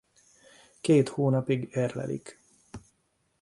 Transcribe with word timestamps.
Két 0.81 1.09
hónapig 1.09 1.67
érlelik. 1.75 2.39